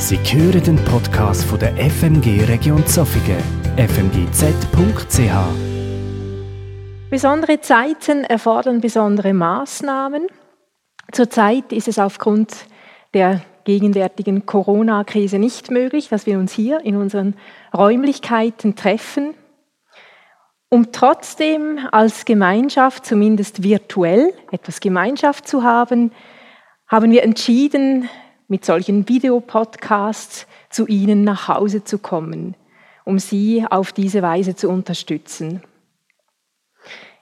[0.00, 3.42] Sie hören den Podcast von der FMG Region Zofingen,
[3.76, 5.32] fmgz.ch.
[7.10, 10.28] Besondere Zeiten erfordern besondere Maßnahmen.
[11.10, 12.54] Zurzeit ist es aufgrund
[13.12, 17.34] der gegenwärtigen Corona-Krise nicht möglich, dass wir uns hier in unseren
[17.76, 19.34] Räumlichkeiten treffen.
[20.68, 26.12] Um trotzdem als Gemeinschaft, zumindest virtuell, etwas Gemeinschaft zu haben,
[26.86, 28.08] haben wir entschieden,
[28.48, 32.54] mit solchen Videopodcasts zu Ihnen nach Hause zu kommen,
[33.04, 35.62] um Sie auf diese Weise zu unterstützen.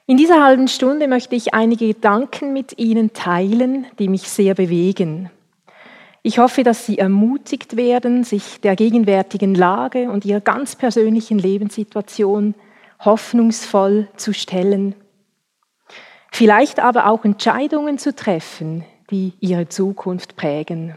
[0.06, 5.30] In dieser halben Stunde möchte ich einige Gedanken mit Ihnen teilen, die mich sehr bewegen.
[6.22, 12.54] Ich hoffe, dass Sie ermutigt werden, sich der gegenwärtigen Lage und Ihrer ganz persönlichen Lebenssituation
[13.04, 14.94] hoffnungsvoll zu stellen.
[16.30, 20.96] Vielleicht aber auch Entscheidungen zu treffen, die Ihre Zukunft prägen.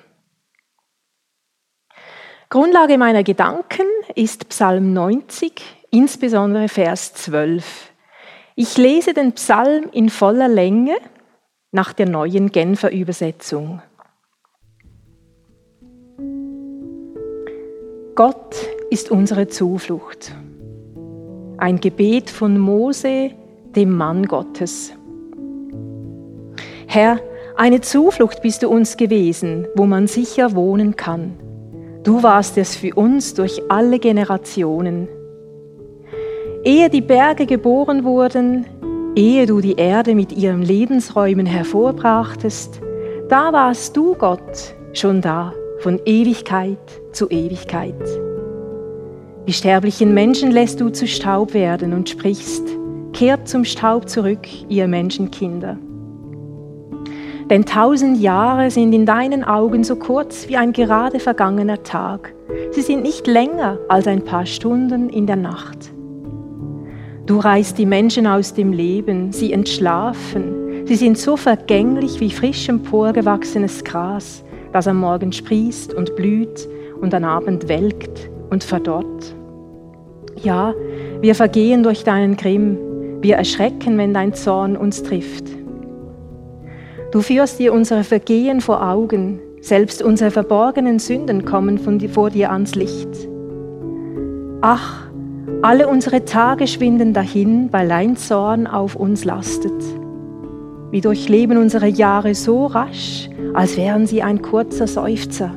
[2.52, 3.86] Grundlage meiner Gedanken
[4.16, 5.62] ist Psalm 90,
[5.92, 7.92] insbesondere Vers 12.
[8.56, 10.96] Ich lese den Psalm in voller Länge
[11.72, 13.84] nach der neuen Genfer Übersetzung.
[18.16, 18.56] Gott
[18.90, 20.34] ist unsere Zuflucht.
[21.60, 23.30] Ein Gebet von Mose,
[23.76, 24.92] dem Mann Gottes.
[26.88, 27.20] Herr,
[27.58, 31.38] eine Zuflucht bist du uns gewesen, wo man sicher wohnen kann.
[32.04, 35.10] Du warst es für uns durch alle Generationen.
[36.64, 38.66] Ehe die Berge geboren wurden,
[39.16, 42.80] ehe du die Erde mit ihren Lebensräumen hervorbrachtest,
[43.28, 46.80] da warst du, Gott, schon da, von Ewigkeit
[47.12, 47.96] zu Ewigkeit.
[49.48, 52.64] Die sterblichen Menschen lässt du zu Staub werden und sprichst,
[53.14, 55.78] kehrt zum Staub zurück, ihr Menschenkinder.
[57.50, 62.36] Denn tausend Jahre sind in deinen Augen so kurz wie ein gerade vergangener Tag.
[62.72, 65.92] Sie sind nicht länger als ein paar Stunden in der Nacht.
[67.26, 70.86] Du reißt die Menschen aus dem Leben, sie entschlafen.
[70.86, 76.68] Sie sind so vergänglich wie frisch emporgewachsenes Gras, das am Morgen sprießt und blüht
[77.02, 79.36] und am Abend welkt und verdorrt.
[80.44, 80.74] Ja,
[81.22, 82.78] wir vergehen durch deinen Grimm,
[83.22, 85.59] wir erschrecken, wenn dein Zorn uns trifft.
[87.12, 92.52] Du führst dir unsere Vergehen vor Augen, selbst unsere verborgenen Sünden kommen von vor dir
[92.52, 93.10] ans Licht.
[94.62, 95.10] Ach,
[95.64, 99.74] alle unsere Tage schwinden dahin, weil dein Zorn auf uns lastet.
[100.92, 105.52] Wir durchleben unsere Jahre so rasch, als wären sie ein kurzer Seufzer.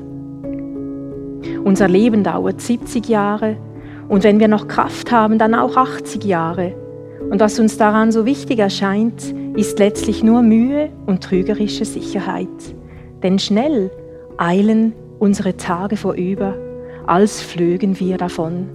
[1.65, 3.59] Unser Leben dauert 70 Jahre
[4.09, 6.81] und wenn wir noch Kraft haben, dann auch 80 Jahre.
[7.32, 12.47] Und was uns daran so wichtig erscheint, ist letztlich nur Mühe und trügerische Sicherheit.
[13.22, 13.91] Denn schnell
[14.37, 16.54] eilen unsere Tage vorüber,
[17.06, 18.69] als flögen wir davon.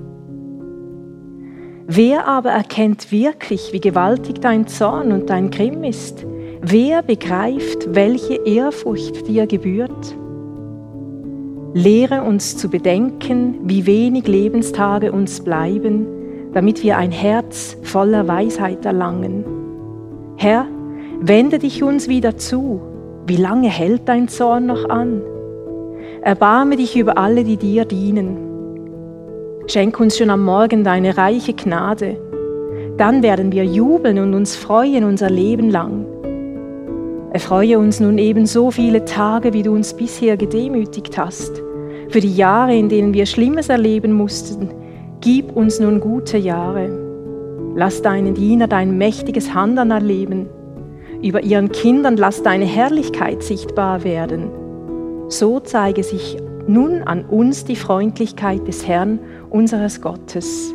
[1.85, 6.25] Wer aber erkennt wirklich, wie gewaltig dein Zorn und dein Grimm ist?
[6.59, 10.17] Wer begreift, welche Ehrfurcht dir gebührt?
[11.75, 16.16] Lehre uns zu bedenken, wie wenig Lebenstage uns bleiben,
[16.57, 19.45] damit wir ein Herz voller Weisheit erlangen.
[20.37, 20.65] Herr,
[21.21, 22.81] wende dich uns wieder zu.
[23.27, 25.21] Wie lange hält dein Zorn noch an?
[26.23, 28.37] Erbarme dich über alle, die dir dienen.
[29.67, 32.17] Schenk uns schon am Morgen deine reiche Gnade.
[32.97, 36.07] Dann werden wir jubeln und uns freuen unser Leben lang.
[37.33, 41.61] Erfreue uns nun eben so viele Tage, wie du uns bisher gedemütigt hast.
[42.09, 44.71] Für die Jahre, in denen wir Schlimmes erleben mussten,
[45.21, 46.89] gib uns nun gute Jahre.
[47.75, 50.47] Lass deinen Diener dein mächtiges Handeln erleben.
[51.21, 54.49] Über ihren Kindern lass deine Herrlichkeit sichtbar werden.
[55.29, 59.19] So zeige sich nun an uns die Freundlichkeit des Herrn,
[59.49, 60.73] unseres Gottes.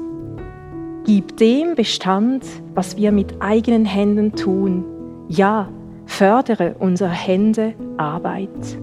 [1.05, 4.85] Gib dem Bestand, was wir mit eigenen Händen tun.
[5.29, 5.69] Ja,
[6.07, 8.79] fördere unsere Hände Arbeit.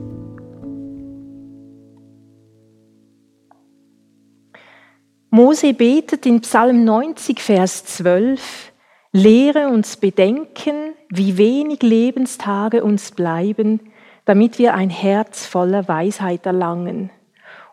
[5.31, 8.72] Mose betet in Psalm 90, Vers 12,
[9.11, 13.79] Lehre uns bedenken, wie wenig Lebenstage uns bleiben,
[14.26, 17.11] damit wir ein Herz voller Weisheit erlangen.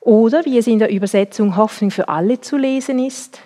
[0.03, 3.41] Oder, wie es in der Übersetzung Hoffnung für alle zu lesen ist,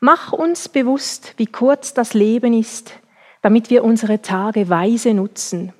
[0.00, 2.94] mach uns bewusst, wie kurz das Leben ist,
[3.42, 5.74] damit wir unsere Tage weise nutzen.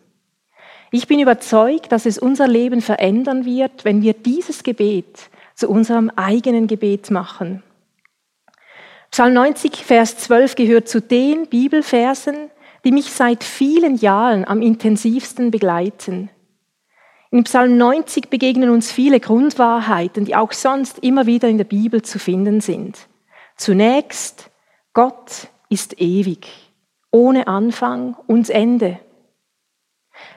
[0.91, 5.31] Ich bin überzeugt, dass es unser Leben verändern wird, wenn wir dieses Gebet
[5.63, 7.63] zu unserem eigenen Gebet machen.
[9.13, 12.51] Psalm 90, Vers 12 gehört zu den Bibelversen,
[12.85, 16.31] die mich seit vielen Jahren am intensivsten begleiten.
[17.31, 22.03] In Psalm 90 begegnen uns viele Grundwahrheiten, die auch sonst immer wieder in der Bibel
[22.03, 23.07] zu finden sind.
[23.57, 24.51] Zunächst,
[24.95, 26.49] Gott ist ewig,
[27.13, 28.99] ohne Anfang und Ende.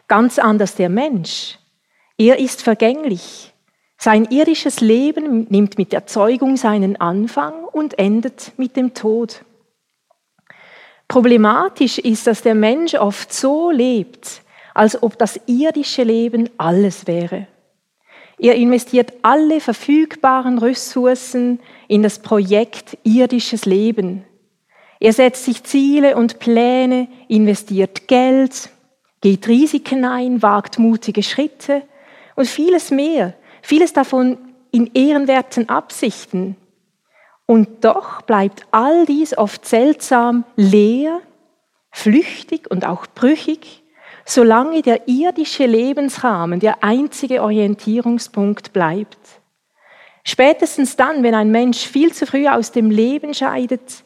[0.07, 1.57] Ganz anders der Mensch.
[2.15, 3.54] Er ist vergänglich.
[3.97, 9.43] Sein irdisches Leben nimmt mit der Zeugung seinen Anfang und endet mit dem Tod.
[11.07, 14.41] Problematisch ist, dass der Mensch oft so lebt,
[14.73, 17.47] als ob das irdische Leben alles wäre.
[18.37, 24.25] Er investiert alle verfügbaren Ressourcen in das Projekt irdisches Leben.
[24.99, 28.69] Er setzt sich Ziele und Pläne, investiert Geld,
[29.21, 31.83] geht Risiken ein, wagt mutige Schritte
[32.35, 33.33] und vieles mehr,
[33.65, 34.37] vieles davon
[34.71, 36.55] in ehrenwerten Absichten.
[37.45, 41.21] Und doch bleibt all dies oft seltsam leer,
[41.91, 43.83] flüchtig und auch brüchig
[44.25, 49.19] solange der irdische Lebensrahmen der einzige Orientierungspunkt bleibt.
[50.23, 54.03] Spätestens dann, wenn ein Mensch viel zu früh aus dem Leben scheidet,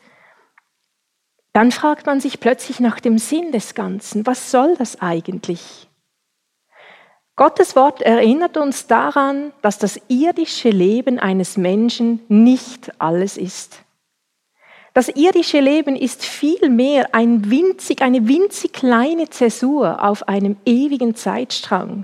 [1.54, 4.28] dann fragt man sich plötzlich nach dem Sinn des Ganzen.
[4.28, 5.89] Was soll das eigentlich?
[7.40, 13.80] Gottes Wort erinnert uns daran, dass das irdische Leben eines Menschen nicht alles ist.
[14.94, 22.04] Das irdische Leben ist vielmehr ein winzig, eine winzig kleine Zäsur auf einem ewigen Zeitstrang.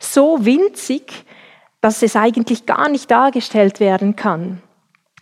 [0.00, 1.24] So winzig,
[1.80, 4.62] dass es eigentlich gar nicht dargestellt werden kann.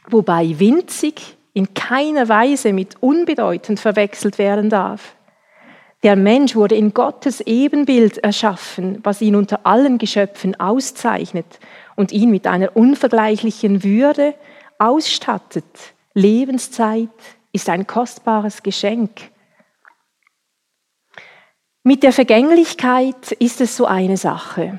[0.08, 5.14] Wobei winzig in keiner Weise mit unbedeutend verwechselt werden darf.
[6.02, 11.60] Der Mensch wurde in Gottes Ebenbild erschaffen, was ihn unter allen Geschöpfen auszeichnet
[11.94, 14.34] und ihn mit einer unvergleichlichen Würde
[14.78, 17.08] ausstattet Lebenszeit
[17.52, 19.30] ist ein kostbares Geschenk.
[21.84, 24.78] Mit der Vergänglichkeit ist es so eine Sache.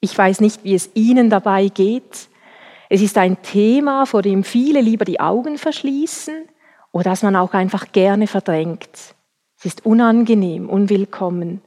[0.00, 2.28] Ich weiß nicht, wie es Ihnen dabei geht.
[2.88, 6.48] Es ist ein Thema, vor dem viele lieber die Augen verschließen
[6.90, 9.14] oder das man auch einfach gerne verdrängt.
[9.64, 11.62] Es ist unangenehm, unwillkommen.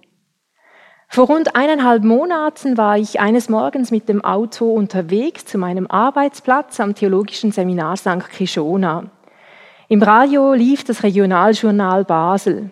[1.07, 6.81] Vor rund eineinhalb Monaten war ich eines Morgens mit dem Auto unterwegs zu meinem Arbeitsplatz
[6.81, 8.29] am Theologischen Seminar St.
[8.29, 9.09] Kishona.
[9.87, 12.69] Im Radio lief das Regionaljournal Basel.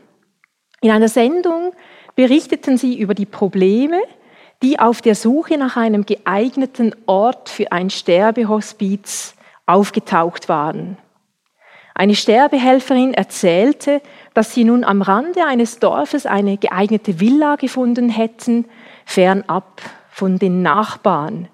[0.81, 1.71] In einer Sendung
[2.15, 4.01] berichteten sie über die Probleme,
[4.61, 9.35] die auf der Suche nach einem geeigneten Ort für ein Sterbehospiz
[9.67, 10.97] aufgetaucht waren.
[11.95, 14.01] Eine Sterbehelferin erzählte,
[14.33, 18.65] dass sie nun am Rande eines Dorfes eine geeignete Villa gefunden hätten,
[19.05, 21.49] fernab von den Nachbarn.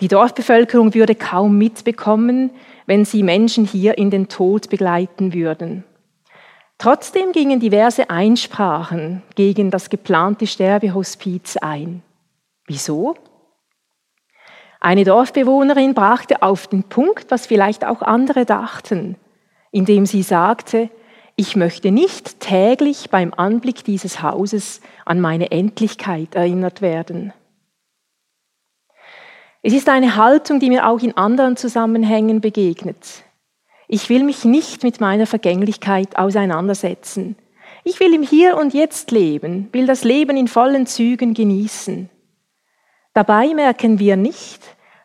[0.00, 2.50] Die Dorfbevölkerung würde kaum mitbekommen,
[2.86, 5.84] wenn sie Menschen hier in den Tod begleiten würden.
[6.78, 12.02] Trotzdem gingen diverse Einsprachen gegen das geplante Sterbehospiz ein.
[12.66, 13.14] Wieso?
[14.80, 19.16] Eine Dorfbewohnerin brachte auf den Punkt, was vielleicht auch andere dachten,
[19.72, 20.88] indem sie sagte,
[21.34, 27.32] ich möchte nicht täglich beim Anblick dieses Hauses an meine Endlichkeit erinnert werden.
[29.62, 33.24] Es ist eine Haltung, die mir auch in anderen Zusammenhängen begegnet.
[33.88, 37.36] Ich will mich nicht mit meiner Vergänglichkeit auseinandersetzen.
[37.84, 42.08] Ich will im Hier und Jetzt leben, will das Leben in vollen Zügen genießen.
[43.14, 44.62] Dabei merken wir nicht,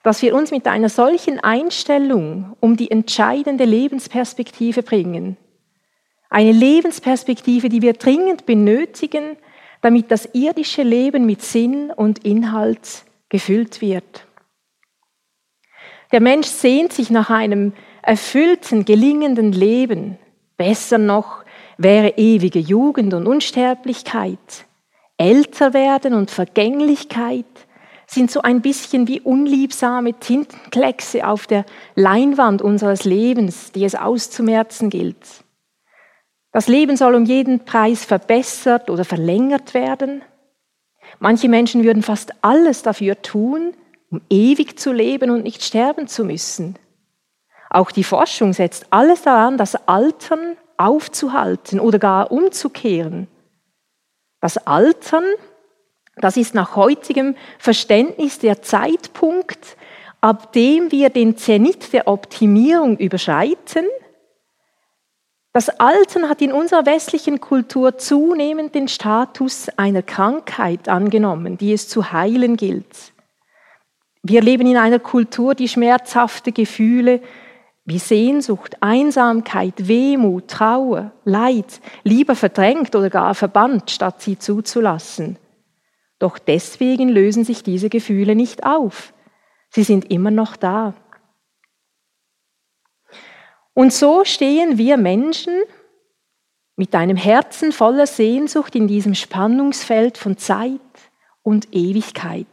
[0.08, 5.36] dass wir uns mit einer solchen Einstellung um die entscheidende Lebensperspektive bringen.
[6.30, 9.36] Eine Lebensperspektive, die wir dringend benötigen,
[9.82, 14.26] damit das irdische Leben mit Sinn und Inhalt gefüllt wird.
[16.14, 20.18] Der Mensch sehnt sich nach einem erfüllten, gelingenden Leben.
[20.56, 21.44] Besser noch
[21.78, 24.68] wäre ewige Jugend und Unsterblichkeit.
[25.18, 27.46] Älter werden und Vergänglichkeit
[28.10, 34.90] sind so ein bisschen wie unliebsame Tintenkleckse auf der Leinwand unseres Lebens, die es auszumerzen
[34.90, 35.44] gilt.
[36.54, 40.24] Das Leben soll um jeden Preis verbessert oder verlängert werden.
[41.20, 43.74] Manche Menschen würden fast alles dafür tun,
[44.10, 46.78] um ewig zu leben und nicht sterben zu müssen.
[47.70, 53.28] Auch die Forschung setzt alles daran, das Altern aufzuhalten oder gar umzukehren.
[54.40, 55.26] Das Altern,
[56.22, 59.78] das ist nach heutigem Verständnis der Zeitpunkt,
[60.22, 63.86] ab dem wir den Zenit der Optimierung überschreiten–
[65.58, 71.90] das Altern hat in unserer westlichen Kultur zunehmend den Status einer Krankheit angenommen, die es
[71.90, 73.12] zu heilen gilt.
[74.22, 77.22] Wir leben in einer Kultur, die schmerzhafte Gefühle
[77.86, 85.40] wie Sehnsucht, Einsamkeit, Wehmut, Trauer, Leid lieber verdrängt oder gar verbannt, statt sie zuzulassen.
[86.20, 89.14] Doch deswegen lösen sich diese Gefühle nicht auf.
[89.70, 90.94] Sie sind immer noch da.
[93.74, 95.54] Und so stehen wir Menschen
[96.76, 100.80] mit einem Herzen voller Sehnsucht in diesem Spannungsfeld von Zeit
[101.44, 102.48] und Ewigkeit.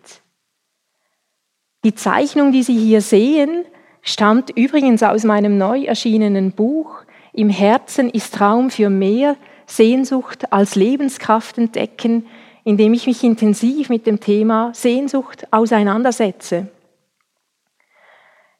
[1.84, 3.64] Die Zeichnung, die Sie hier sehen,
[4.02, 10.76] stammt übrigens aus meinem neu erschienenen Buch Im Herzen ist Raum für mehr Sehnsucht als
[10.76, 12.26] Lebenskraft entdecken,
[12.64, 16.68] in dem ich mich intensiv mit dem Thema Sehnsucht auseinandersetze.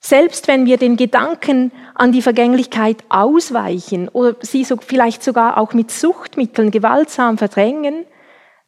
[0.01, 5.73] Selbst wenn wir den Gedanken an die Vergänglichkeit ausweichen oder sie so vielleicht sogar auch
[5.73, 8.05] mit Suchtmitteln gewaltsam verdrängen,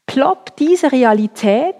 [0.06, 1.74] ploppt diese Realität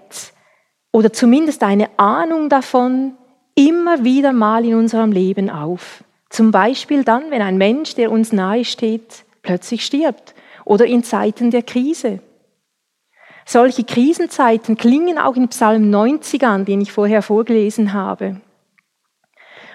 [0.93, 3.15] oder zumindest eine Ahnung davon
[3.55, 6.05] immer wieder mal in unserem Leben auf.
[6.29, 10.35] Zum Beispiel dann, wenn ein Mensch, der uns nahe steht, plötzlich stirbt
[10.67, 12.21] oder in Zeiten der Krise.
[13.49, 18.41] Solche Krisenzeiten klingen auch in Psalm 90 an, den ich vorher vorgelesen habe.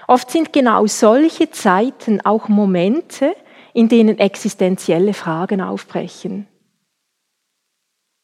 [0.08, 3.34] Oft sind genau solche Zeiten auch Momente,
[3.74, 6.48] in denen existenzielle Fragen aufbrechen.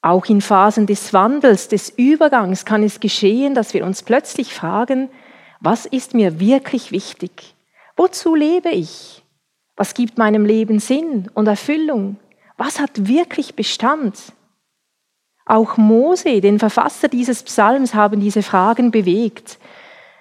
[0.01, 5.09] Auch in Phasen des Wandels, des Übergangs kann es geschehen, dass wir uns plötzlich fragen,
[5.61, 7.55] was ist mir wirklich wichtig?
[7.95, 9.23] Wozu lebe ich?
[9.77, 12.17] Was gibt meinem Leben Sinn und Erfüllung?
[12.57, 14.33] Was hat wirklich Bestand?
[15.47, 19.57] Auch Mose, den Verfasser dieses Psalms, haben diese Fragen bewegt.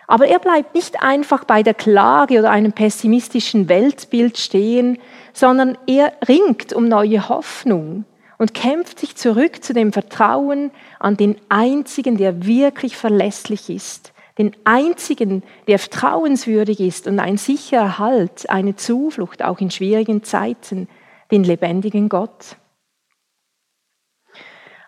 [0.06, 4.99] Aber er bleibt nicht einfach bei der Klage oder einem pessimistischen Weltbild stehen,
[5.33, 8.04] sondern er ringt um neue Hoffnung
[8.38, 14.54] und kämpft sich zurück zu dem Vertrauen an den einzigen, der wirklich verlässlich ist, den
[14.64, 20.88] einzigen, der vertrauenswürdig ist und ein sicherer Halt, eine Zuflucht auch in schwierigen Zeiten,
[21.33, 22.56] den lebendigen Gott.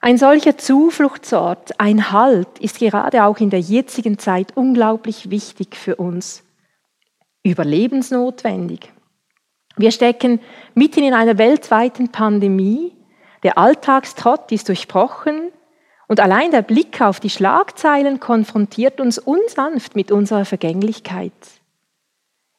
[0.01, 5.97] Ein solcher Zufluchtsort, ein Halt, ist gerade auch in der jetzigen Zeit unglaublich wichtig für
[5.97, 6.45] uns.
[7.43, 8.93] Überlebensnotwendig.
[9.77, 10.41] Wir stecken
[10.75, 12.93] mitten in einer weltweiten Pandemie.
[13.43, 15.53] Der Alltagstrott ist durchbrochen
[16.09, 21.33] und allein der Blick auf die Schlagzeilen konfrontiert uns unsanft mit unserer Vergänglichkeit.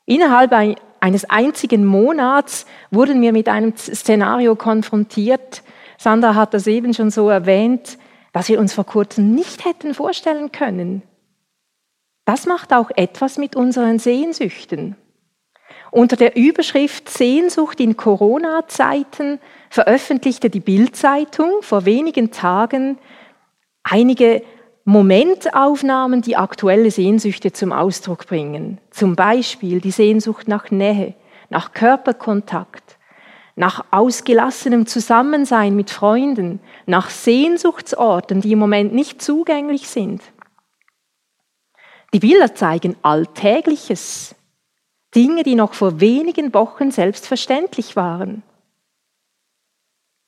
[0.06, 5.64] Innerhalb eines einzigen Monats wurden wir mit einem Szenario konfrontiert,
[6.00, 7.98] Sandra hat das eben schon so erwähnt,
[8.32, 11.02] dass wir uns vor kurzem nicht hätten vorstellen können.
[12.24, 14.96] Das macht auch etwas mit unseren Sehnsüchten.
[15.92, 19.40] Unter der Überschrift Sehnsucht in Corona-Zeiten
[19.70, 22.98] veröffentlichte die Bild-Zeitung vor wenigen Tagen
[23.84, 24.44] einige
[24.86, 28.80] Momentaufnahmen, die aktuelle Sehnsüchte zum Ausdruck bringen.
[28.92, 31.16] Zum Beispiel die Sehnsucht nach Nähe,
[31.50, 32.99] nach Körperkontakt,
[33.60, 40.22] nach ausgelassenem Zusammensein mit Freunden, nach Sehnsuchtsorten, die im Moment nicht zugänglich sind.
[42.14, 44.34] Die Bilder zeigen Alltägliches,
[45.14, 48.44] Dinge, die noch vor wenigen Wochen selbstverständlich waren.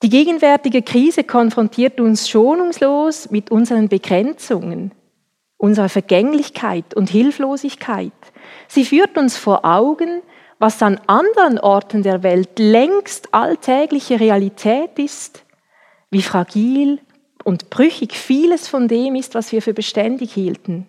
[0.04, 4.92] Die gegenwärtige Krise konfrontiert uns schonungslos mit unseren Begrenzungen,
[5.56, 8.12] unserer Vergänglichkeit und Hilflosigkeit.
[8.68, 10.22] Sie führt uns vor Augen,
[10.62, 15.44] was an anderen Orten der Welt längst alltägliche Realität ist,
[16.12, 17.00] wie fragil
[17.44, 20.86] und brüchig vieles von dem ist, was wir für beständig hielten.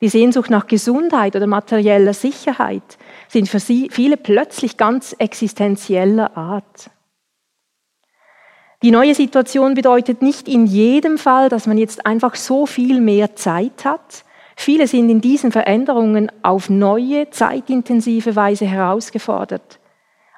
[0.00, 2.96] Die Sehnsucht nach Gesundheit oder materieller Sicherheit
[3.28, 6.90] sind für sie viele plötzlich ganz existenzieller Art.
[8.82, 13.36] Die neue Situation bedeutet nicht in jedem Fall, dass man jetzt einfach so viel mehr
[13.36, 14.24] Zeit hat,
[14.60, 19.78] Viele sind in diesen Veränderungen auf neue, zeitintensive Weise herausgefordert.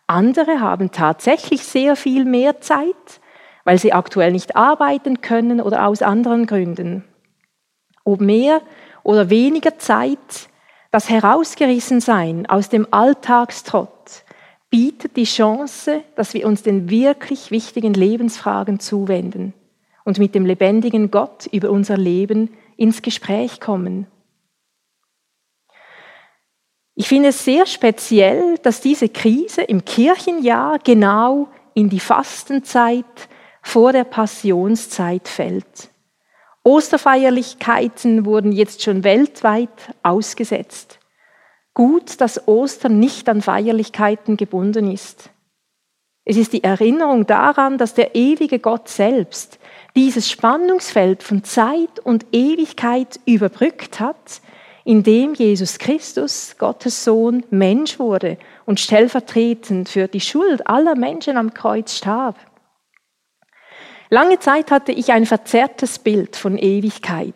[0.07, 2.95] Andere haben tatsächlich sehr viel mehr Zeit,
[3.65, 7.03] weil sie aktuell nicht arbeiten können oder aus anderen Gründen.
[8.05, 8.61] Ob mehr
[9.05, 10.51] oder weniger Zeit,
[10.91, 14.25] das Herausgerissensein aus dem Alltagstrott
[14.69, 19.55] bietet die Chance, dass wir uns den wirklich wichtigen Lebensfragen zuwenden
[20.05, 22.51] und mit dem lebendigen Gott über unser Leben
[22.81, 24.07] ins Gespräch kommen.
[26.95, 33.05] Ich finde es sehr speziell, dass diese Krise im Kirchenjahr genau in die Fastenzeit
[33.63, 35.91] vor der Passionszeit fällt.
[36.65, 40.99] Osterfeierlichkeiten wurden jetzt schon weltweit ausgesetzt.
[41.75, 45.31] Gut, dass Ostern nicht an Feierlichkeiten gebunden ist.
[46.25, 49.59] Es ist die Erinnerung daran, dass der ewige Gott selbst
[49.97, 54.41] dieses Spannungsfeld von Zeit und Ewigkeit überbrückt hat,
[54.85, 61.55] indem Jesus Christus, Gottes Sohn, Mensch wurde und stellvertretend für die Schuld aller Menschen am
[61.55, 62.37] Kreuz starb.
[64.09, 67.35] Lange Zeit hatte ich ein verzerrtes Bild von Ewigkeit.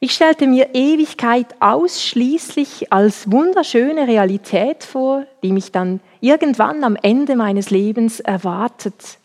[0.00, 7.36] Ich stellte mir Ewigkeit ausschließlich als wunderschöne Realität vor, die mich dann irgendwann am Ende
[7.36, 9.18] meines Lebens erwartet.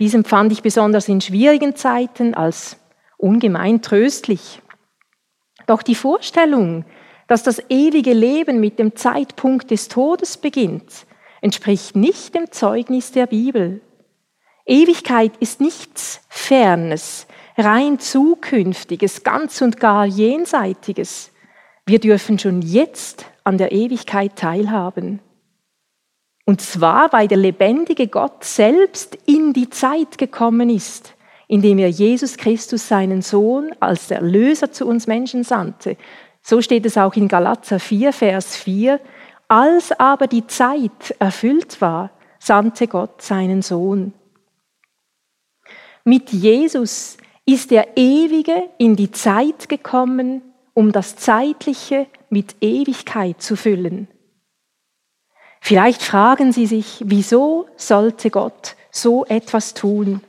[0.00, 2.78] Dies empfand ich besonders in schwierigen Zeiten als
[3.18, 4.62] ungemein tröstlich.
[5.66, 6.86] Doch die Vorstellung,
[7.28, 11.06] dass das ewige Leben mit dem Zeitpunkt des Todes beginnt,
[11.42, 13.82] entspricht nicht dem Zeugnis der Bibel.
[14.64, 17.26] Ewigkeit ist nichts Fernes,
[17.58, 21.30] rein Zukünftiges, ganz und gar Jenseitiges.
[21.84, 25.20] Wir dürfen schon jetzt an der Ewigkeit teilhaben.
[26.50, 31.14] Und zwar, weil der lebendige Gott selbst in die Zeit gekommen ist,
[31.46, 35.96] indem er Jesus Christus, seinen Sohn, als Erlöser zu uns Menschen sandte.
[36.42, 38.98] So steht es auch in Galater 4, Vers 4.
[39.46, 44.12] Als aber die Zeit erfüllt war, sandte Gott seinen Sohn.
[46.02, 47.16] Mit Jesus
[47.46, 50.42] ist der Ewige in die Zeit gekommen,
[50.74, 54.08] um das Zeitliche mit Ewigkeit zu füllen.
[55.60, 60.22] Vielleicht fragen Sie sich, wieso sollte Gott so etwas tun?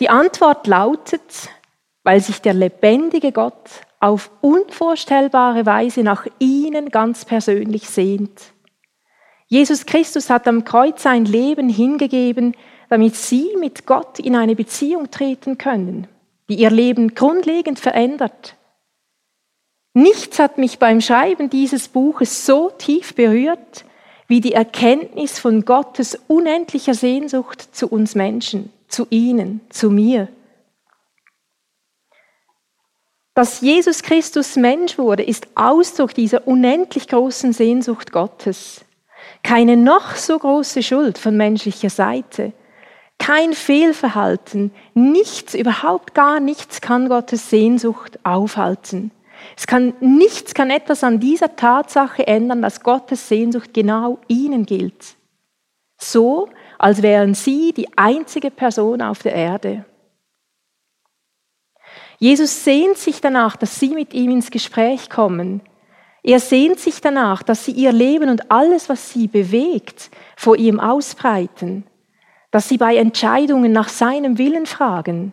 [0.00, 1.48] Die Antwort lautet,
[2.04, 8.52] weil sich der lebendige Gott auf unvorstellbare Weise nach Ihnen ganz persönlich sehnt.
[9.48, 12.54] Jesus Christus hat am Kreuz sein Leben hingegeben,
[12.90, 16.06] damit sie mit Gott in eine Beziehung treten können,
[16.48, 18.56] die ihr Leben grundlegend verändert.
[19.94, 23.84] Nichts hat mich beim Schreiben dieses Buches so tief berührt
[24.28, 30.28] wie die Erkenntnis von Gottes unendlicher Sehnsucht zu uns Menschen, zu Ihnen, zu mir.
[33.34, 38.84] Dass Jesus Christus Mensch wurde, ist Ausdruck dieser unendlich großen Sehnsucht Gottes.
[39.42, 42.52] Keine noch so große Schuld von menschlicher Seite,
[43.18, 49.10] kein Fehlverhalten, nichts, überhaupt gar nichts kann Gottes Sehnsucht aufhalten.
[49.56, 55.16] Es kann nichts, kann etwas an dieser Tatsache ändern, dass Gottes Sehnsucht genau ihnen gilt.
[56.00, 59.84] So, als wären sie die einzige Person auf der Erde.
[62.18, 65.60] Jesus sehnt sich danach, dass sie mit ihm ins Gespräch kommen.
[66.22, 70.80] Er sehnt sich danach, dass sie ihr Leben und alles, was sie bewegt, vor ihm
[70.80, 71.84] ausbreiten
[72.50, 75.32] dass sie bei Entscheidungen nach seinem Willen fragen,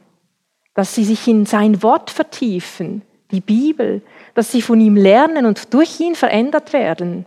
[0.74, 3.04] dass sie sich in sein Wort vertiefen,
[3.36, 4.02] die Bibel,
[4.34, 7.26] dass sie von ihm lernen und durch ihn verändert werden,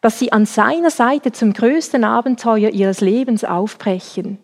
[0.00, 4.38] dass sie an seiner Seite zum größten Abenteuer ihres Lebens aufbrechen.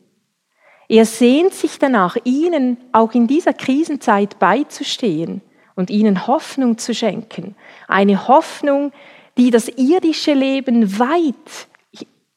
[0.89, 5.41] Er sehnt sich danach, ihnen auch in dieser Krisenzeit beizustehen
[5.77, 7.55] und ihnen Hoffnung zu schenken.
[7.87, 8.93] Eine Hoffnung,
[9.39, 11.69] die das irdische Leben weit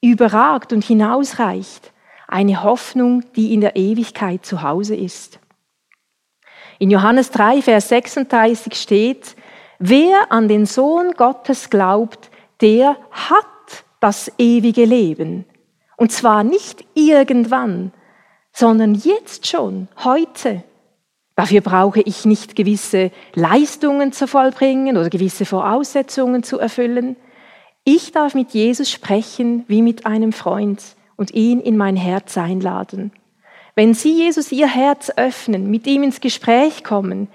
[0.01, 1.93] überragt und hinausreicht
[2.33, 5.39] eine Hoffnung, die in der Ewigkeit zu Hause ist.
[6.79, 9.35] In Johannes 3, Vers 36 steht,
[9.79, 12.29] wer an den Sohn Gottes glaubt,
[12.61, 13.45] der hat
[13.99, 15.45] das ewige Leben.
[15.97, 17.91] Und zwar nicht irgendwann,
[18.51, 20.63] sondern jetzt schon, heute.
[21.35, 27.15] Dafür brauche ich nicht gewisse Leistungen zu vollbringen oder gewisse Voraussetzungen zu erfüllen.
[27.83, 30.81] Ich darf mit Jesus sprechen wie mit einem Freund
[31.15, 33.11] und ihn in mein Herz einladen.
[33.75, 37.27] Wenn Sie Jesus Ihr Herz öffnen, mit ihm ins Gespräch kommen,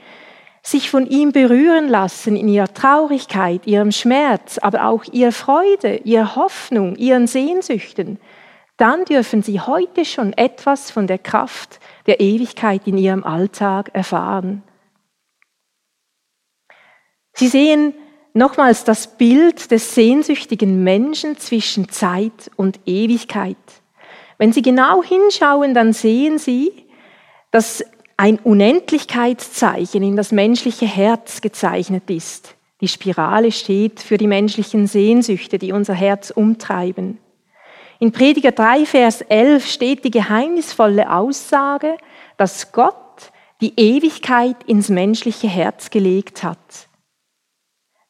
[0.63, 6.37] sich von ihm berühren lassen in ihrer Traurigkeit, ihrem Schmerz, aber auch ihrer Freude, ihrer
[6.37, 8.19] Hoffnung, ihren Sehnsüchten,
[8.77, 14.63] dann dürfen Sie heute schon etwas von der Kraft der Ewigkeit in Ihrem Alltag erfahren.
[17.33, 17.93] Sie sehen
[18.35, 23.57] nochmals das Bild des sehnsüchtigen Menschen zwischen Zeit und Ewigkeit.
[24.39, 26.73] Wenn Sie genau hinschauen, dann sehen Sie,
[27.51, 27.85] dass
[28.17, 32.55] ein Unendlichkeitszeichen in das menschliche Herz gezeichnet ist.
[32.81, 37.19] Die Spirale steht für die menschlichen Sehnsüchte, die unser Herz umtreiben.
[37.99, 41.97] In Prediger 3, Vers 11 steht die geheimnisvolle Aussage,
[42.37, 46.89] dass Gott die Ewigkeit ins menschliche Herz gelegt hat.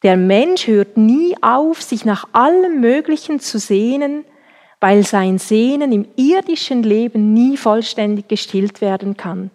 [0.03, 4.25] Der Mensch hört nie auf, sich nach allem Möglichen zu sehnen,
[4.81, 9.51] weil sein Sehnen im irdischen Leben nie vollständig gestillt werden kann.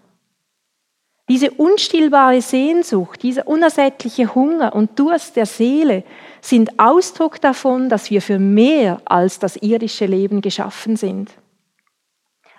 [1.29, 6.03] Diese unstillbare Sehnsucht, dieser unersättliche Hunger und Durst der Seele
[6.41, 11.31] sind Ausdruck davon, dass wir für mehr als das irdische Leben geschaffen sind.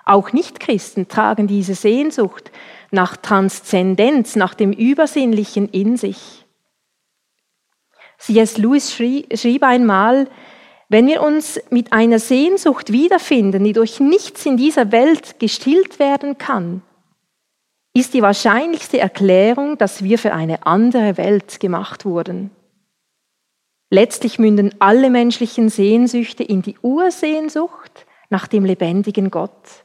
[0.07, 2.51] Auch Nichtchristen tragen diese Sehnsucht
[2.91, 6.45] nach Transzendenz, nach dem Übersinnlichen in sich.
[8.19, 8.57] C.S.
[8.57, 10.29] Lewis schrieb einmal,
[10.95, 16.39] Wenn wir uns mit einer Sehnsucht wiederfinden, die durch nichts in dieser Welt gestillt werden
[16.39, 16.83] kann,
[17.97, 22.53] ist die wahrscheinlichste Erklärung, dass wir für eine andere Welt gemacht wurden.
[23.91, 29.84] Letztlich münden alle menschlichen Sehnsüchte in die Ursehnsucht nach dem lebendigen Gott.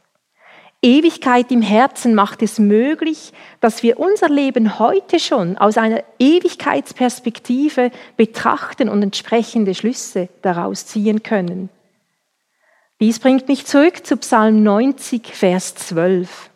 [0.82, 7.92] Ewigkeit im Herzen macht es möglich, dass wir unser Leben heute schon aus einer Ewigkeitsperspektive
[8.16, 11.70] betrachten und entsprechende Schlüsse daraus ziehen können.
[13.02, 16.50] Dies bringt mich zurück zu Psalm 90, Vers 12.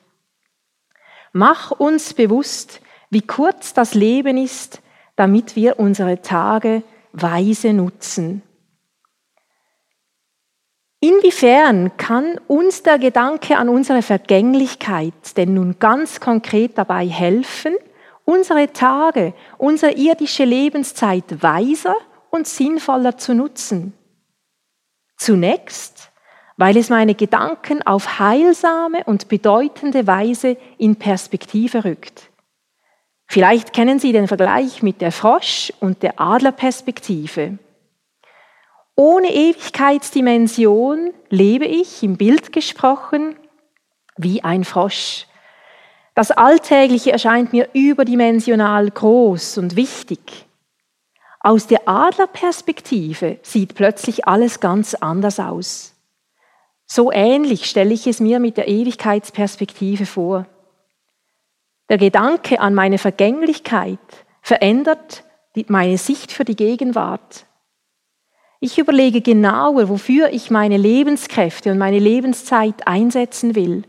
[1.33, 4.81] Mach uns bewusst, wie kurz das Leben ist,
[5.17, 8.41] damit wir unsere Tage weise nutzen.
[11.03, 17.75] Inwiefern kann uns der Gedanke an unsere Vergänglichkeit denn nun ganz konkret dabei helfen,
[18.23, 21.97] unsere Tage, unsere irdische Lebenszeit weiser
[22.29, 23.91] und sinnvoller zu nutzen?
[25.17, 26.09] Zunächst,
[26.55, 32.29] weil es meine Gedanken auf heilsame und bedeutende Weise in Perspektive rückt.
[33.27, 37.57] Vielleicht kennen Sie den Vergleich mit der Frosch- und der Adlerperspektive.
[38.95, 43.35] Ohne Ewigkeitsdimension lebe ich, im Bild gesprochen,
[44.17, 45.25] wie ein Frosch.
[46.13, 50.45] Das Alltägliche erscheint mir überdimensional groß und wichtig.
[51.39, 55.95] Aus der Adlerperspektive sieht plötzlich alles ganz anders aus.
[56.85, 60.45] So ähnlich stelle ich es mir mit der Ewigkeitsperspektive vor.
[61.89, 63.99] Der Gedanke an meine Vergänglichkeit
[64.41, 65.23] verändert
[65.67, 67.47] meine Sicht für die Gegenwart.
[68.63, 73.83] Ich überlege genauer, wofür ich meine Lebenskräfte und meine Lebenszeit einsetzen will,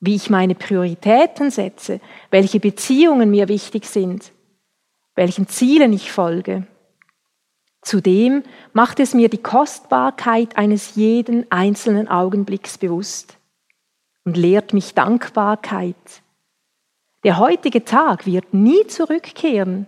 [0.00, 1.98] wie ich meine Prioritäten setze,
[2.30, 4.32] welche Beziehungen mir wichtig sind,
[5.14, 6.66] welchen Zielen ich folge.
[7.80, 8.42] Zudem
[8.74, 13.38] macht es mir die Kostbarkeit eines jeden einzelnen Augenblicks bewusst
[14.26, 16.22] und lehrt mich Dankbarkeit.
[17.24, 19.86] Der heutige Tag wird nie zurückkehren.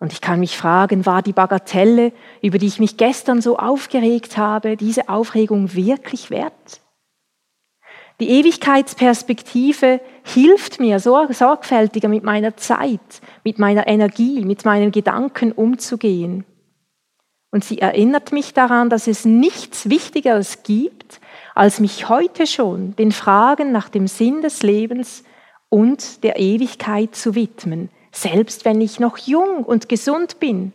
[0.00, 4.38] Und ich kann mich fragen, war die Bagatelle, über die ich mich gestern so aufgeregt
[4.38, 6.80] habe, diese Aufregung wirklich wert?
[8.18, 13.00] Die Ewigkeitsperspektive hilft mir, sorgfältiger mit meiner Zeit,
[13.44, 16.44] mit meiner Energie, mit meinen Gedanken umzugehen.
[17.50, 21.20] Und sie erinnert mich daran, dass es nichts Wichtigeres gibt,
[21.54, 25.24] als mich heute schon den Fragen nach dem Sinn des Lebens
[25.68, 30.72] und der Ewigkeit zu widmen, selbst wenn ich noch jung und gesund bin.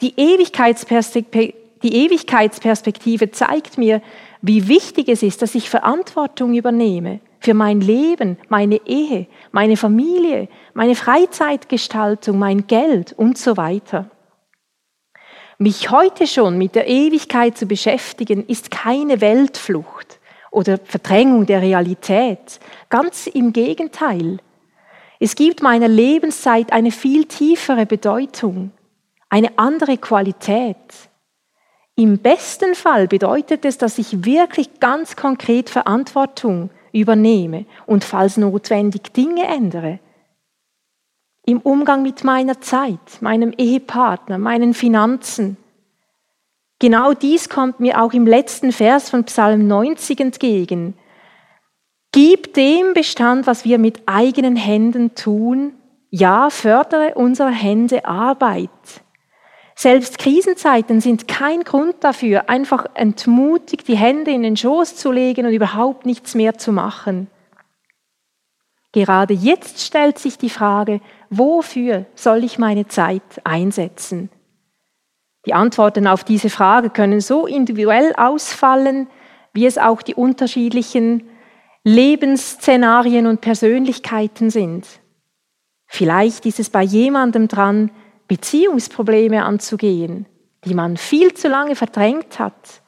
[0.00, 4.02] Die Ewigkeitsperspektive, die Ewigkeitsperspektive zeigt mir,
[4.42, 10.48] wie wichtig es ist, dass ich Verantwortung übernehme für mein Leben, meine Ehe, meine Familie,
[10.74, 14.10] meine Freizeitgestaltung, mein Geld und so weiter.
[15.58, 20.18] Mich heute schon mit der Ewigkeit zu beschäftigen, ist keine Weltflucht
[20.50, 22.60] oder Verdrängung der Realität.
[22.88, 24.38] Ganz im Gegenteil.
[25.22, 28.72] Es gibt meiner Lebenszeit eine viel tiefere Bedeutung,
[29.28, 30.76] eine andere Qualität.
[31.94, 39.12] Im besten Fall bedeutet es, dass ich wirklich ganz konkret Verantwortung übernehme und falls notwendig
[39.12, 39.98] Dinge ändere.
[41.44, 45.58] Im Umgang mit meiner Zeit, meinem Ehepartner, meinen Finanzen.
[46.78, 50.94] Genau dies kommt mir auch im letzten Vers von Psalm 90 entgegen.
[52.12, 55.74] Gib dem Bestand, was wir mit eigenen Händen tun.
[56.10, 58.70] Ja, fördere unsere Hände Arbeit.
[59.76, 65.46] Selbst Krisenzeiten sind kein Grund dafür, einfach entmutigt die Hände in den Schoß zu legen
[65.46, 67.28] und überhaupt nichts mehr zu machen.
[68.92, 74.30] Gerade jetzt stellt sich die Frage, wofür soll ich meine Zeit einsetzen?
[75.46, 79.06] Die Antworten auf diese Frage können so individuell ausfallen,
[79.52, 81.22] wie es auch die unterschiedlichen
[81.82, 84.86] Lebensszenarien und Persönlichkeiten sind.
[85.86, 87.90] Vielleicht ist es bei jemandem dran,
[88.28, 90.26] Beziehungsprobleme anzugehen,
[90.64, 92.82] die man viel zu lange verdrängt hat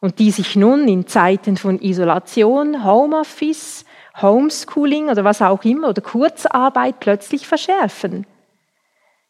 [0.00, 3.84] und die sich nun in Zeiten von Isolation, Homeoffice,
[4.22, 8.26] Homeschooling oder was auch immer oder Kurzarbeit plötzlich verschärfen.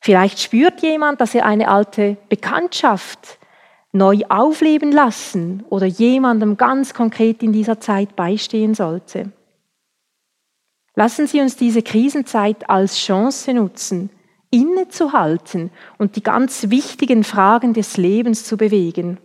[0.01, 3.40] Vielleicht spürt jemand, dass er eine alte Bekanntschaft
[3.93, 9.33] neu aufleben lassen oder jemandem ganz konkret in dieser Zeit beistehen sollte.
[10.95, 14.11] Lassen Sie uns diese Krisenzeit als Chance nutzen,
[14.51, 19.19] innezuhalten und die ganz wichtigen Fragen des Lebens zu bewegen.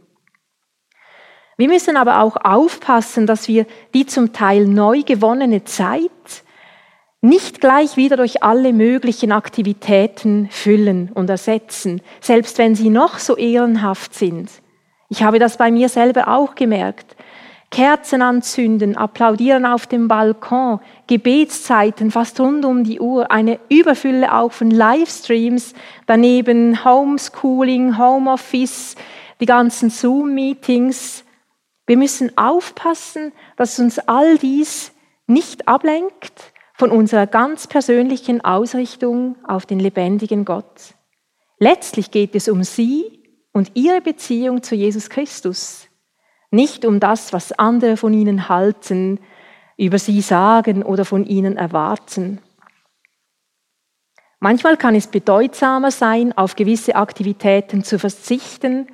[1.58, 6.44] Wir müssen aber auch aufpassen, dass wir die zum Teil neu gewonnene Zeit
[7.26, 13.36] nicht gleich wieder durch alle möglichen Aktivitäten füllen und ersetzen, selbst wenn sie noch so
[13.36, 14.50] ehrenhaft sind.
[15.10, 17.16] Ich habe das bei mir selber auch gemerkt.
[17.72, 24.52] Kerzen anzünden, applaudieren auf dem Balkon, Gebetszeiten fast rund um die Uhr, eine Überfülle auch
[24.52, 25.74] von Livestreams,
[26.06, 28.96] daneben Homeschooling, Homeoffice,
[29.42, 31.26] die ganzen Zoom-Meetings.
[31.88, 34.92] Wir müssen aufpassen, dass uns all dies
[35.28, 40.94] nicht ablenkt von unserer ganz persönlichen Ausrichtung auf den lebendigen Gott.
[41.58, 45.88] Letztlich geht es um Sie und Ihre Beziehung zu Jesus Christus,
[46.52, 49.20] nicht um das, was andere von Ihnen halten,
[49.78, 52.42] über Sie sagen oder von Ihnen erwarten.
[54.42, 58.88] Manchmal kann es bedeutsamer sein, auf gewisse Aktivitäten zu verzichten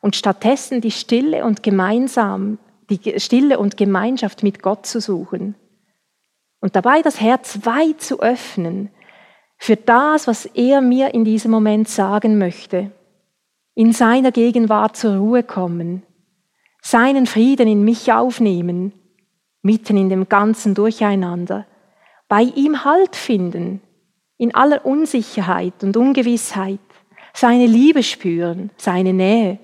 [0.00, 2.58] und stattdessen die Stille und gemeinsam
[2.90, 5.54] die Stille und Gemeinschaft mit Gott zu suchen
[6.60, 8.90] und dabei das Herz weit zu öffnen
[9.58, 12.92] für das, was er mir in diesem Moment sagen möchte,
[13.74, 16.04] in seiner Gegenwart zur Ruhe kommen,
[16.80, 18.92] seinen Frieden in mich aufnehmen,
[19.62, 21.66] mitten in dem ganzen Durcheinander,
[22.28, 23.80] bei ihm Halt finden,
[24.36, 26.78] in aller Unsicherheit und Ungewissheit,
[27.34, 29.58] seine Liebe spüren, seine Nähe,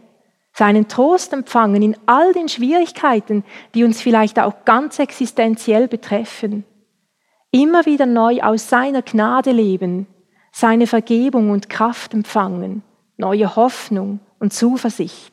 [0.52, 6.64] seinen Trost empfangen in all den Schwierigkeiten, die uns vielleicht auch ganz existenziell betreffen
[7.55, 10.09] immer wieder neu aus seiner Gnade leben,
[10.51, 12.83] seine Vergebung und Kraft empfangen,
[13.17, 15.33] neue Hoffnung und Zuversicht.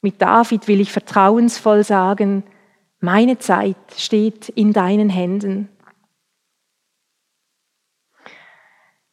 [0.00, 2.42] Mit David will ich vertrauensvoll sagen,
[2.98, 5.68] meine Zeit steht in deinen Händen.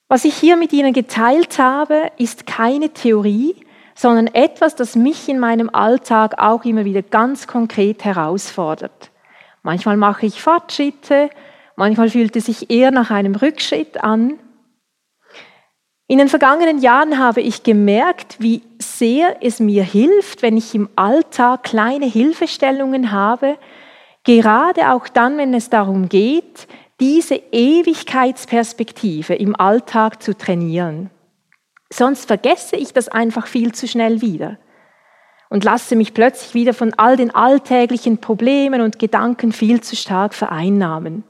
[0.07, 3.55] Was ich hier mit Ihnen geteilt habe, ist keine Theorie,
[3.93, 9.11] sondern etwas, das mich in meinem Alltag auch immer wieder ganz konkret herausfordert.
[9.61, 11.29] Manchmal mache ich Fortschritte,
[11.75, 14.39] Manchmal fühlt es sich eher nach einem Rückschritt an.
[16.07, 20.87] In den vergangenen Jahren habe ich gemerkt, wie sehr es mir hilft, wenn ich im
[20.95, 23.57] Alltag kleine Hilfestellungen habe,
[24.23, 26.67] gerade auch dann, wenn es darum geht,
[26.99, 31.09] diese Ewigkeitsperspektive im Alltag zu trainieren.
[31.91, 34.57] Sonst vergesse ich das einfach viel zu schnell wieder
[35.49, 40.33] und lasse mich plötzlich wieder von all den alltäglichen Problemen und Gedanken viel zu stark
[40.33, 41.23] vereinnahmen.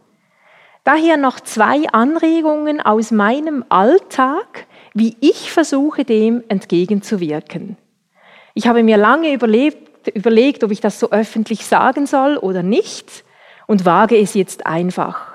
[0.85, 7.75] Daher noch zwei Anregungen aus meinem Alltag, wie ich versuche, dem entgegenzuwirken.
[8.53, 13.23] Ich habe mir lange überlebt, überlegt, ob ich das so öffentlich sagen soll oder nicht
[13.65, 15.33] und wage es jetzt einfach.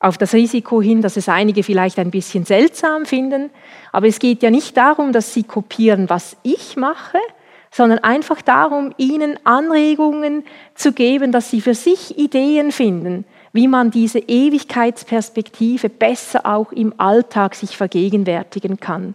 [0.00, 3.48] Auf das Risiko hin, dass es einige vielleicht ein bisschen seltsam finden,
[3.92, 7.18] aber es geht ja nicht darum, dass sie kopieren, was ich mache,
[7.70, 13.90] sondern einfach darum, ihnen Anregungen zu geben, dass sie für sich Ideen finden, wie man
[13.90, 19.14] diese Ewigkeitsperspektive besser auch im Alltag sich vergegenwärtigen kann.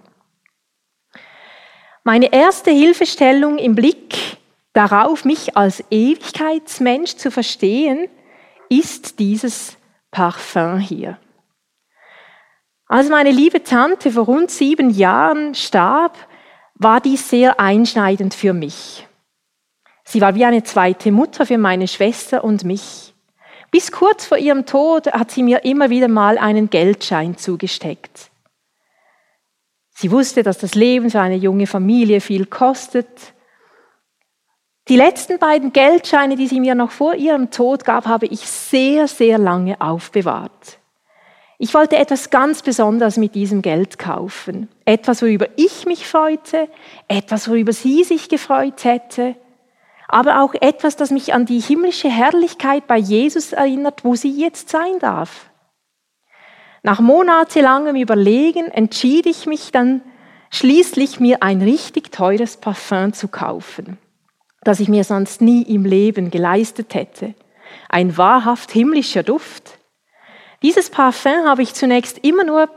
[2.03, 4.37] Meine erste Hilfestellung im Blick
[4.73, 8.07] darauf, mich als Ewigkeitsmensch zu verstehen,
[8.69, 9.77] ist dieses
[10.11, 11.17] Parfum hier.
[12.87, 16.15] Als meine liebe Tante vor rund sieben Jahren starb,
[16.75, 19.07] war dies sehr einschneidend für mich.
[20.03, 23.14] Sie war wie eine zweite Mutter für meine Schwester und mich.
[23.75, 28.31] Bis kurz vor ihrem Tod hat sie mir immer wieder mal einen Geldschein zugesteckt.
[29.89, 33.33] Sie wusste, dass das Leben für eine junge Familie viel kostet.
[34.87, 39.09] Die letzten beiden Geldscheine, die sie mir noch vor ihrem Tod gab, habe ich sehr,
[39.09, 40.79] sehr lange aufbewahrt.
[41.57, 44.69] Ich wollte etwas ganz Besonderes mit diesem Geld kaufen.
[44.85, 46.69] Etwas, worüber ich mich freute,
[47.09, 49.35] etwas, worüber sie sich gefreut hätte
[50.07, 54.69] aber auch etwas, das mich an die himmlische Herrlichkeit bei Jesus erinnert, wo sie jetzt
[54.69, 55.49] sein darf.
[56.83, 60.01] Nach monatelangem Überlegen entschied ich mich dann
[60.51, 63.97] schließlich, mir ein richtig teures Parfum zu kaufen,
[64.61, 67.33] das ich mir sonst nie im Leben geleistet hätte.
[67.89, 69.79] Ein wahrhaft himmlischer Duft.
[70.61, 72.69] Dieses Parfum habe ich zunächst immer nur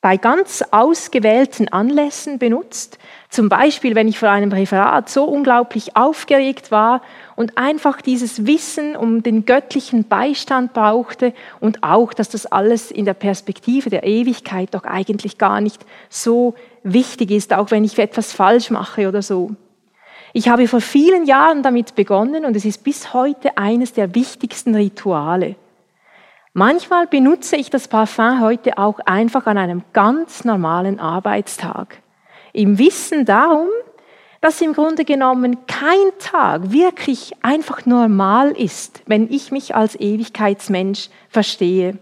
[0.00, 2.98] bei ganz ausgewählten Anlässen benutzt.
[3.30, 7.02] Zum Beispiel, wenn ich vor einem Referat so unglaublich aufgeregt war
[7.34, 13.06] und einfach dieses Wissen um den göttlichen Beistand brauchte und auch, dass das alles in
[13.06, 18.32] der Perspektive der Ewigkeit doch eigentlich gar nicht so wichtig ist, auch wenn ich etwas
[18.32, 19.50] falsch mache oder so.
[20.32, 24.76] Ich habe vor vielen Jahren damit begonnen und es ist bis heute eines der wichtigsten
[24.76, 25.56] Rituale.
[26.54, 32.02] Manchmal benutze ich das Parfum heute auch einfach an einem ganz normalen Arbeitstag.
[32.52, 33.68] Im Wissen darum,
[34.40, 41.10] dass im Grunde genommen kein Tag wirklich einfach normal ist, wenn ich mich als Ewigkeitsmensch
[41.28, 41.98] verstehe.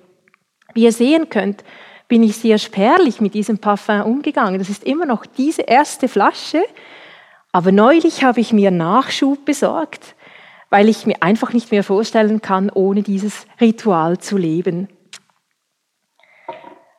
[0.75, 1.65] Wie ihr sehen könnt,
[2.09, 4.59] bin ich sehr spärlich mit diesem Parfum umgegangen.
[4.59, 6.63] Das ist immer noch diese erste Flasche.
[7.53, 10.15] Aber neulich habe ich mir Nachschub besorgt,
[10.71, 14.89] weil ich mir einfach nicht mehr vorstellen kann, ohne dieses Ritual zu leben.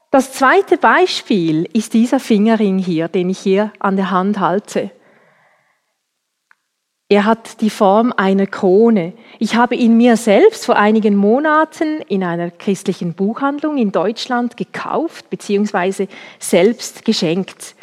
[0.09, 4.91] Das zweite Beispiel ist dieser Fingerring hier, den ich hier an der Hand halte.
[7.09, 9.13] Er hat die Form einer Krone.
[9.39, 15.29] Ich habe ihn mir selbst vor einigen Monaten in einer christlichen Buchhandlung in Deutschland gekauft
[15.29, 16.07] bzw.
[16.39, 17.75] selbst geschenkt.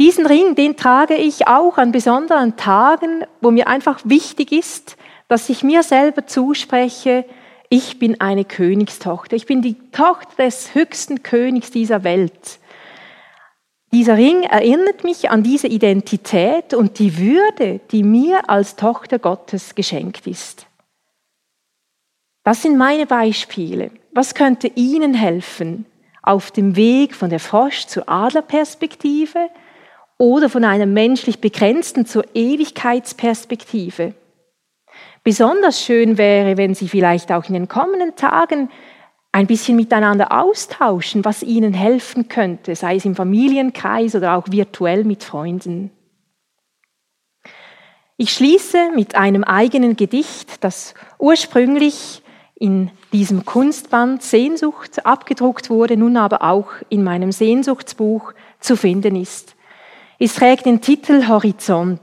[0.00, 4.96] Diesen Ring, den trage ich auch an besonderen Tagen, wo mir einfach wichtig ist,
[5.28, 7.24] dass ich mir selber zuspreche,
[7.68, 12.58] ich bin eine Königstochter, ich bin die Tochter des höchsten Königs dieser Welt.
[13.92, 19.74] Dieser Ring erinnert mich an diese Identität und die Würde, die mir als Tochter Gottes
[19.74, 20.66] geschenkt ist.
[22.44, 23.90] Das sind meine Beispiele.
[24.12, 25.86] Was könnte Ihnen helfen
[26.22, 29.50] auf dem Weg von der Frosch zur Adlerperspektive
[30.18, 34.14] oder von einer menschlich begrenzten zur Ewigkeitsperspektive?
[35.28, 38.70] Besonders schön wäre, wenn Sie vielleicht auch in den kommenden Tagen
[39.30, 45.04] ein bisschen miteinander austauschen, was ihnen helfen könnte, sei es im Familienkreis oder auch virtuell
[45.04, 45.90] mit Freunden.
[48.16, 52.22] Ich schließe mit einem eigenen Gedicht, das ursprünglich
[52.54, 59.56] in diesem Kunstband Sehnsucht abgedruckt wurde, nun aber auch in meinem Sehnsuchtsbuch zu finden ist.
[60.18, 62.00] Es trägt den Titel Horizont.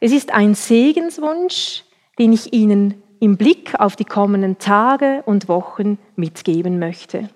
[0.00, 1.82] Es ist ein Segenswunsch,
[2.18, 7.28] den ich Ihnen im Blick auf die kommenden Tage und Wochen mitgeben möchte.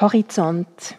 [0.00, 0.96] Horizont.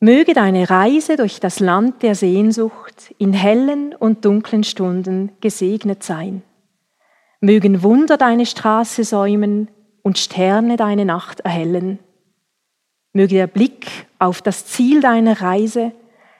[0.00, 6.42] Möge deine Reise durch das Land der Sehnsucht in hellen und dunklen Stunden gesegnet sein.
[7.40, 9.70] Mögen Wunder deine Straße säumen
[10.02, 11.98] und Sterne deine Nacht erhellen.
[13.12, 15.92] Möge der Blick auf das Ziel deiner Reise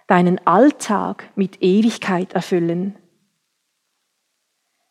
[0.07, 2.97] deinen Alltag mit Ewigkeit erfüllen.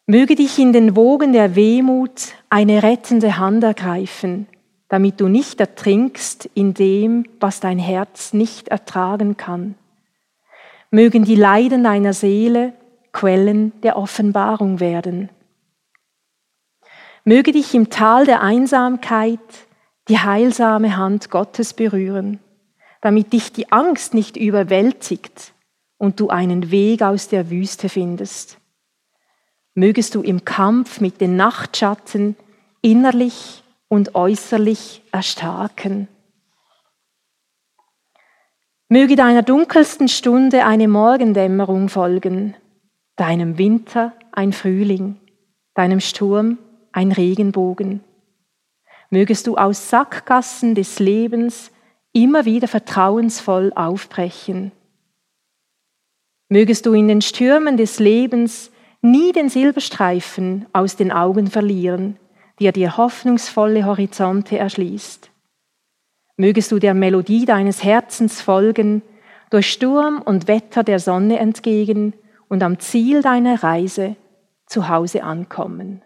[0.05, 4.47] Möge dich in den Wogen der Wehmut eine rettende Hand ergreifen,
[4.89, 9.75] damit du nicht ertrinkst in dem, was dein Herz nicht ertragen kann.
[10.89, 12.73] Mögen die Leiden deiner Seele
[13.13, 15.29] Quellen der Offenbarung werden.
[17.23, 19.39] Möge dich im Tal der Einsamkeit
[20.09, 22.39] die heilsame Hand Gottes berühren
[23.01, 25.53] damit dich die Angst nicht überwältigt
[25.97, 28.57] und du einen Weg aus der Wüste findest.
[29.73, 32.35] Mögest du im Kampf mit den Nachtschatten
[32.81, 36.07] innerlich und äußerlich erstarken.
[38.89, 42.55] Möge deiner dunkelsten Stunde eine Morgendämmerung folgen,
[43.15, 45.17] deinem Winter ein Frühling,
[45.73, 46.57] deinem Sturm
[46.91, 48.03] ein Regenbogen.
[49.09, 51.71] Mögest du aus Sackgassen des Lebens
[52.13, 54.71] immer wieder vertrauensvoll aufbrechen.
[56.49, 58.71] Mögest du in den Stürmen des Lebens
[59.01, 62.17] nie den Silberstreifen aus den Augen verlieren,
[62.59, 65.31] der dir hoffnungsvolle Horizonte erschließt.
[66.37, 69.01] Mögest du der Melodie deines Herzens folgen,
[69.49, 72.13] durch Sturm und Wetter der Sonne entgegen
[72.47, 74.15] und am Ziel deiner Reise
[74.65, 76.01] zu Hause ankommen.